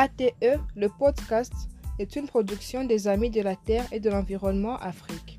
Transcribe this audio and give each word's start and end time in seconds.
ATE, 0.00 0.32
le 0.76 0.88
podcast, 0.88 1.52
est 1.98 2.16
une 2.16 2.26
production 2.26 2.84
des 2.84 3.06
Amis 3.06 3.28
de 3.28 3.42
la 3.42 3.54
Terre 3.54 3.84
et 3.92 4.00
de 4.00 4.08
l'Environnement 4.08 4.78
Afrique. 4.78 5.38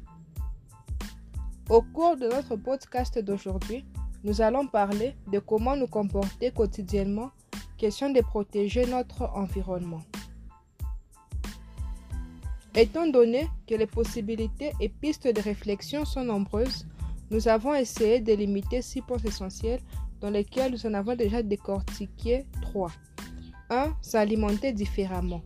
Au 1.68 1.82
cours 1.82 2.16
de 2.16 2.28
notre 2.28 2.58
podcast 2.58 3.18
d'aujourd'hui, 3.18 3.84
nous 4.24 4.40
allons 4.40 4.68
parler 4.68 5.16
de 5.32 5.40
comment 5.40 5.76
nous 5.76 5.88
comporter 5.88 6.52
quotidiennement, 6.52 7.32
question 7.80 8.12
de 8.12 8.22
protéger 8.22 8.86
notre 8.86 9.24
environnement. 9.34 10.04
Étant 12.76 13.08
donné 13.08 13.48
que 13.68 13.74
les 13.74 13.88
possibilités 13.88 14.74
et 14.80 14.90
pistes 14.90 15.28
de 15.28 15.42
réflexion 15.42 16.06
sont 16.06 16.24
nombreuses, 16.24 16.86
nous 17.32 17.48
avons 17.48 17.74
essayé 17.74 18.20
de 18.20 18.34
limiter 18.34 18.84
six 18.84 19.02
points 19.02 19.18
essentiels 19.26 19.82
dans 20.20 20.30
lesquels 20.30 20.74
nous 20.74 20.86
en 20.86 20.94
avons 20.94 21.16
déjà 21.16 21.42
décortiqué 21.42 22.46
trois. 22.62 22.92
1. 23.72 23.96
S'alimenter 24.02 24.74
différemment. 24.74 25.42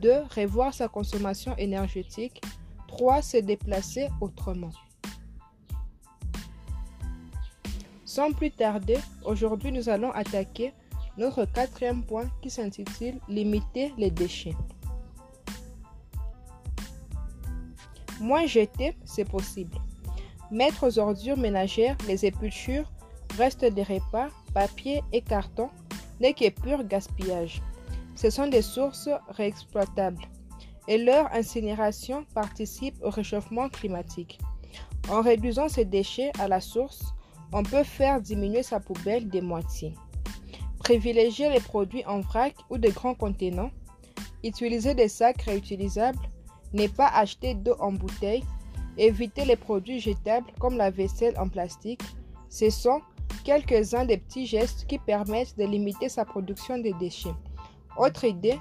2. 0.00 0.22
Revoir 0.34 0.72
sa 0.72 0.88
consommation 0.88 1.54
énergétique. 1.56 2.40
3. 2.88 3.20
Se 3.20 3.36
déplacer 3.38 4.08
autrement. 4.20 4.70
Sans 8.04 8.30
plus 8.30 8.52
tarder, 8.52 8.98
aujourd'hui 9.24 9.72
nous 9.72 9.88
allons 9.88 10.12
attaquer 10.12 10.72
notre 11.18 11.44
quatrième 11.46 12.04
point 12.04 12.30
qui 12.42 12.50
s'intitule 12.50 13.18
Limiter 13.28 13.92
les 13.98 14.10
déchets. 14.10 14.54
Moins 18.20 18.46
jeter, 18.46 18.96
c'est 19.04 19.28
possible. 19.28 19.76
Mettre 20.52 20.86
aux 20.86 20.98
ordures 21.00 21.36
ménagères 21.36 21.96
les 22.06 22.24
épulchures, 22.24 22.90
restes 23.36 23.64
des 23.64 23.82
repas, 23.82 24.28
papier 24.52 25.02
et 25.12 25.20
carton 25.20 25.70
n'est 26.20 26.34
que 26.34 26.48
pur 26.50 26.84
gaspillage. 26.84 27.62
Ce 28.14 28.30
sont 28.30 28.46
des 28.46 28.62
sources 28.62 29.08
réexploitables 29.28 30.22
et 30.86 30.98
leur 30.98 31.32
incinération 31.32 32.24
participe 32.34 32.96
au 33.02 33.10
réchauffement 33.10 33.68
climatique. 33.68 34.38
En 35.08 35.22
réduisant 35.22 35.68
ces 35.68 35.84
déchets 35.84 36.32
à 36.38 36.48
la 36.48 36.60
source, 36.60 37.14
on 37.52 37.62
peut 37.62 37.84
faire 37.84 38.20
diminuer 38.20 38.62
sa 38.62 38.80
poubelle 38.80 39.28
des 39.28 39.40
moitiés. 39.40 39.94
Privilégier 40.78 41.50
les 41.50 41.60
produits 41.60 42.04
en 42.04 42.20
vrac 42.20 42.54
ou 42.68 42.78
de 42.78 42.88
grands 42.90 43.14
contenants. 43.14 43.70
Utiliser 44.42 44.94
des 44.94 45.08
sacs 45.08 45.42
réutilisables. 45.42 46.18
Ne 46.72 46.86
pas 46.88 47.08
acheter 47.08 47.54
d'eau 47.54 47.76
en 47.78 47.92
bouteille. 47.92 48.44
Éviter 48.98 49.44
les 49.44 49.56
produits 49.56 50.00
jetables 50.00 50.50
comme 50.58 50.76
la 50.76 50.90
vaisselle 50.90 51.38
en 51.38 51.48
plastique. 51.48 52.02
Ce 52.48 52.70
sont 52.70 53.00
quelques-uns 53.44 54.06
des 54.06 54.16
petits 54.16 54.46
gestes 54.46 54.86
qui 54.88 54.98
permettent 54.98 55.56
de 55.56 55.64
limiter 55.64 56.08
sa 56.08 56.24
production 56.24 56.78
de 56.78 56.90
déchets. 56.98 57.34
Autre 57.96 58.24
idée, 58.24 58.58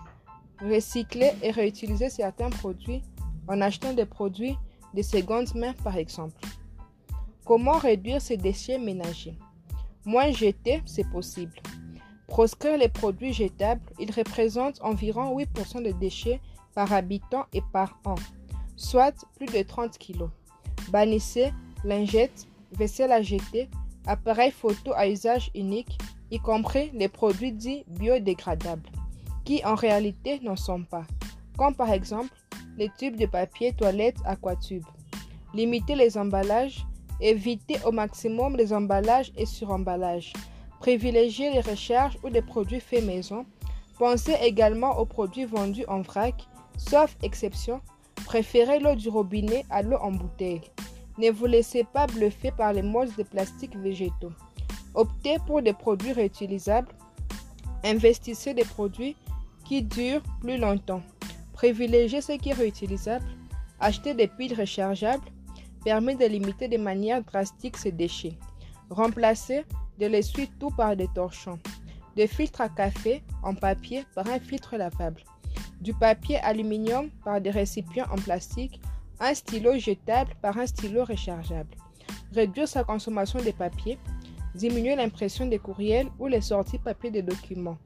recycler 0.61 1.31
et 1.41 1.51
réutiliser 1.51 2.09
certains 2.09 2.49
produits 2.49 3.01
en 3.47 3.61
achetant 3.61 3.93
des 3.93 4.05
produits 4.05 4.57
de 4.93 5.01
seconde 5.01 5.53
main 5.55 5.73
par 5.83 5.97
exemple. 5.97 6.39
Comment 7.45 7.77
réduire 7.77 8.21
ces 8.21 8.37
déchets 8.37 8.77
ménagers? 8.77 9.37
Moins 10.05 10.31
jeter, 10.31 10.81
c'est 10.85 11.09
possible. 11.09 11.53
Proscrire 12.27 12.77
les 12.77 12.89
produits 12.89 13.33
jetables, 13.33 13.81
ils 13.99 14.11
représentent 14.11 14.81
environ 14.81 15.37
8% 15.37 15.83
de 15.83 15.91
déchets 15.91 16.41
par 16.73 16.91
habitant 16.91 17.45
et 17.53 17.61
par 17.71 17.99
an, 18.05 18.15
soit 18.75 19.25
plus 19.35 19.45
de 19.45 19.61
30 19.61 19.97
kg. 19.97 20.25
Bannissez 20.89 21.53
lingettes, 21.83 22.47
vaisselle 22.71 23.11
à 23.11 23.21
jeter, 23.21 23.69
appareils 24.07 24.51
photo 24.51 24.91
à 24.95 25.07
usage 25.07 25.51
unique, 25.55 25.97
y 26.31 26.39
compris 26.39 26.91
les 26.93 27.07
produits 27.07 27.51
dits 27.51 27.83
biodégradables, 27.87 28.89
qui 29.45 29.63
en 29.65 29.75
réalité 29.75 30.39
n'en 30.41 30.55
sont 30.55 30.83
pas, 30.83 31.05
comme 31.57 31.75
par 31.75 31.91
exemple 31.91 32.33
les 32.77 32.89
tubes 32.97 33.17
de 33.17 33.25
papier 33.25 33.73
toilette 33.73 34.17
aquatube. 34.25 34.85
Limitez 35.53 35.95
les 35.95 36.17
emballages, 36.17 36.85
évitez 37.21 37.77
au 37.85 37.91
maximum 37.91 38.55
les 38.55 38.73
emballages 38.73 39.31
et 39.37 39.45
suremballages. 39.45 40.33
Privilégiez 40.79 41.51
les 41.51 41.61
recharges 41.61 42.17
ou 42.23 42.29
des 42.29 42.41
produits 42.41 42.79
faits 42.79 43.05
maison. 43.05 43.45
Pensez 43.99 44.35
également 44.41 44.97
aux 44.97 45.05
produits 45.05 45.45
vendus 45.45 45.85
en 45.87 46.01
vrac, 46.01 46.47
sauf 46.77 47.15
exception. 47.21 47.79
Préférez 48.25 48.79
l'eau 48.79 48.95
du 48.95 49.09
robinet 49.09 49.65
à 49.69 49.83
l'eau 49.83 49.97
en 50.01 50.11
bouteille. 50.11 50.61
Ne 51.17 51.29
vous 51.29 51.45
laissez 51.45 51.83
pas 51.83 52.07
bluffer 52.07 52.51
par 52.51 52.73
les 52.73 52.81
modes 52.81 53.15
de 53.17 53.23
plastique 53.23 53.75
végétaux. 53.75 54.31
Optez 54.95 55.37
pour 55.45 55.61
des 55.61 55.73
produits 55.73 56.13
réutilisables. 56.13 56.91
Investissez 57.83 58.53
des 58.53 58.63
produits 58.63 59.15
qui 59.65 59.81
durent 59.81 60.23
plus 60.41 60.57
longtemps. 60.57 61.01
Privilégiez 61.53 62.21
ce 62.21 62.33
qui 62.33 62.49
est 62.49 62.53
réutilisable. 62.53 63.25
Achetez 63.79 64.13
des 64.13 64.27
piles 64.27 64.59
rechargeables 64.59 65.23
permet 65.83 66.15
de 66.15 66.25
limiter 66.25 66.67
de 66.67 66.77
manière 66.77 67.23
drastique 67.23 67.77
ces 67.77 67.91
déchets. 67.91 68.37
Remplacez 68.89 69.65
de 69.99 70.05
l'essuie-tout 70.07 70.71
par 70.71 70.95
des 70.95 71.07
torchons. 71.13 71.59
Des 72.15 72.27
filtres 72.27 72.61
à 72.61 72.69
café 72.69 73.23
en 73.43 73.53
papier 73.53 74.05
par 74.15 74.27
un 74.27 74.39
filtre 74.39 74.77
lavable. 74.77 75.23
Du 75.81 75.93
papier 75.93 76.37
aluminium 76.39 77.09
par 77.25 77.41
des 77.41 77.49
récipients 77.51 78.07
en 78.11 78.15
plastique 78.15 78.79
un 79.19 79.33
stylo 79.33 79.77
jetable 79.77 80.35
par 80.41 80.57
un 80.57 80.65
stylo 80.65 81.05
rechargeable. 81.05 81.75
Réduire 82.33 82.67
sa 82.67 82.83
consommation 82.83 83.39
de 83.39 83.51
papier. 83.51 83.97
Diminuer 84.55 84.95
l'impression 84.95 85.45
des 85.45 85.59
courriels 85.59 86.09
ou 86.19 86.27
les 86.27 86.41
sorties 86.41 86.77
papier 86.77 87.11
des 87.11 87.21
documents. 87.21 87.77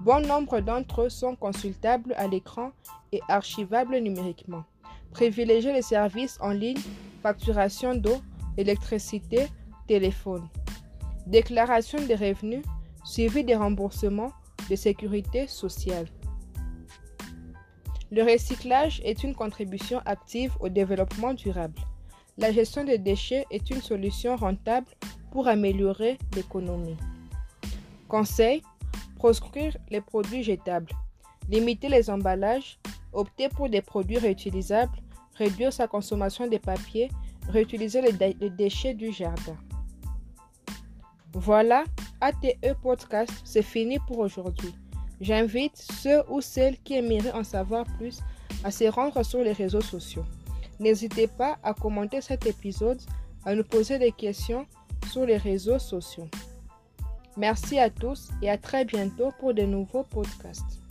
Bon 0.00 0.20
nombre 0.26 0.60
d'entre 0.60 1.02
eux 1.02 1.08
sont 1.08 1.36
consultables 1.36 2.14
à 2.16 2.26
l'écran 2.26 2.72
et 3.12 3.20
archivables 3.28 3.98
numériquement. 3.98 4.64
Privilégier 5.10 5.72
les 5.72 5.82
services 5.82 6.38
en 6.40 6.50
ligne, 6.50 6.80
facturation 7.22 7.94
d'eau, 7.94 8.16
électricité, 8.56 9.48
téléphone. 9.86 10.46
Déclaration 11.26 11.98
des 12.06 12.14
revenus, 12.14 12.64
suivi 13.04 13.42
des 13.42 13.56
remboursements 13.56 14.32
de 14.68 14.76
sécurité 14.76 15.46
sociale. 15.46 16.06
Le 18.12 18.22
recyclage 18.22 19.00
est 19.04 19.24
une 19.24 19.34
contribution 19.34 20.00
active 20.06 20.52
au 20.60 20.68
développement 20.68 21.34
durable. 21.34 21.80
La 22.38 22.52
gestion 22.52 22.84
des 22.84 22.98
déchets 22.98 23.46
est 23.50 23.70
une 23.70 23.80
solution 23.80 24.36
rentable 24.36 24.86
pour 25.32 25.48
améliorer 25.48 26.18
l'économie. 26.34 26.96
Conseil 28.08 28.62
proscrire 29.16 29.76
les 29.90 30.00
produits 30.00 30.44
jetables. 30.44 30.92
Limiter 31.48 31.88
les 31.88 32.08
emballages. 32.10 32.78
Opter 33.12 33.48
pour 33.48 33.68
des 33.68 33.82
produits 33.82 34.18
réutilisables. 34.18 34.96
Réduire 35.34 35.72
sa 35.72 35.88
consommation 35.88 36.46
de 36.46 36.58
papier. 36.58 37.10
Réutiliser 37.48 38.02
les, 38.02 38.50
déchets 38.50 38.94
du 38.94 39.12
jardin. 39.12 39.56
Voilà, 41.32 41.84
ATE 42.20 42.74
Podcast, 42.82 43.32
c'est 43.44 43.62
fini 43.62 43.98
pour 44.06 44.18
aujourd'hui. 44.18 44.74
J'invite 45.20 45.76
ceux 45.76 46.22
ou 46.28 46.40
celles 46.40 46.78
qui 46.78 46.94
aimeraient 46.94 47.32
en 47.32 47.44
savoir 47.44 47.84
plus 47.98 48.20
à 48.64 48.70
se 48.70 48.84
rendre 48.84 49.22
sur 49.22 49.40
les 49.40 49.52
réseaux 49.52 49.80
sociaux. 49.80 50.24
N'hésitez 50.78 51.26
pas 51.26 51.58
à 51.62 51.72
commenter 51.72 52.20
cet 52.20 52.46
épisode, 52.46 53.00
à 53.44 53.54
nous 53.54 53.64
poser 53.64 53.98
des 53.98 54.12
questions 54.12 54.66
sur 55.10 55.24
les 55.24 55.36
réseaux 55.36 55.78
sociaux. 55.78 56.28
Merci 57.36 57.78
à 57.78 57.90
tous 57.90 58.28
et 58.42 58.50
à 58.50 58.58
très 58.58 58.84
bientôt 58.84 59.30
pour 59.38 59.54
de 59.54 59.62
nouveaux 59.62 60.04
podcasts. 60.04 60.85